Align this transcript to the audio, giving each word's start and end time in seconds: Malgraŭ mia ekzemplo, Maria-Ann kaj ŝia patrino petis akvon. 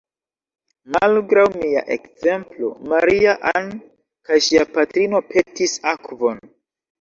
Malgraŭ 0.93 1.43
mia 1.63 1.83
ekzemplo, 1.95 2.69
Maria-Ann 2.93 3.69
kaj 4.31 4.41
ŝia 4.47 4.65
patrino 4.79 5.23
petis 5.35 5.77
akvon. 5.95 6.43